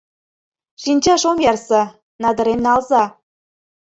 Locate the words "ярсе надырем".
1.51-2.59